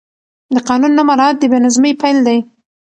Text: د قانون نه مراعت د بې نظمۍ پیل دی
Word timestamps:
د 0.53 0.55
قانون 0.67 0.91
نه 0.97 1.03
مراعت 1.09 1.35
د 1.39 1.43
بې 1.51 1.59
نظمۍ 1.65 1.93
پیل 2.01 2.17
دی 2.27 2.37